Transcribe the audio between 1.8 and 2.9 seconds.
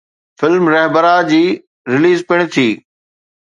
Release پڻ ٿي.